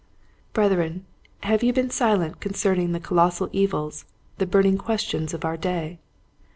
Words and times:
Brethren, 0.53 1.05
have 1.41 1.61
you 1.63 1.73
been 1.73 1.91
silent 1.91 2.39
concern 2.39 2.79
ing 2.81 2.91
the 2.91 2.99
colossal 2.99 3.49
evils, 3.51 4.05
the 4.39 4.47
burning 4.47 4.79
questions 4.79 5.31
of 5.31 5.45
our 5.45 5.57
day 5.57 5.99